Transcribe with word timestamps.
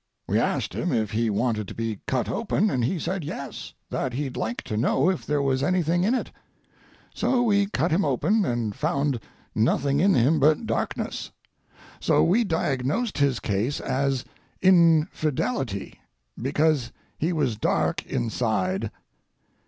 We 0.27 0.39
asked 0.39 0.73
him 0.73 0.91
if 0.91 1.11
he 1.11 1.29
wanted 1.29 1.67
to 1.67 1.75
be 1.75 1.99
cut 2.07 2.27
open, 2.27 2.71
and 2.71 2.83
he 2.83 2.97
said 2.97 3.23
yes, 3.23 3.75
that 3.91 4.13
he'd 4.13 4.35
like 4.35 4.63
to 4.63 4.75
know 4.75 5.11
if 5.11 5.27
there 5.27 5.43
was 5.43 5.61
anything 5.61 6.03
in 6.03 6.15
it. 6.15 6.31
So 7.13 7.43
we 7.43 7.67
cut 7.67 7.91
him 7.91 8.03
open 8.03 8.43
and 8.43 8.73
found 8.75 9.19
nothing 9.53 9.99
in 9.99 10.15
him 10.15 10.39
but 10.39 10.65
darkness. 10.65 11.29
So 11.99 12.23
we 12.23 12.43
diagnosed 12.43 13.19
his 13.19 13.39
case 13.39 13.79
as 13.79 14.25
infidelity, 14.59 15.99
because 16.41 16.91
he 17.19 17.31
was 17.31 17.55
dark 17.55 18.03
inside. 18.07 18.89